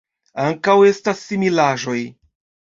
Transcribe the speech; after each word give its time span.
Ankaŭ 0.45 0.75
estas 0.93 1.23
similaĵoj. 1.29 2.01